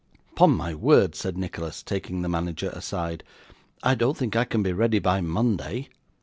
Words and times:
'Upon 0.31 0.49
my 0.57 0.73
word,' 0.73 1.13
said 1.13 1.37
Nicholas, 1.37 1.83
taking 1.83 2.23
the 2.23 2.27
manager 2.27 2.69
aside, 2.71 3.23
'I 3.83 3.93
don't 3.93 4.17
think 4.17 4.35
I 4.35 4.45
can 4.45 4.63
be 4.63 4.73
ready 4.73 4.97
by 4.97 5.21
Monday. 5.21 5.89